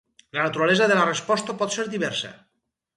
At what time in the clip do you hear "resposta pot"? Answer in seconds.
1.11-1.79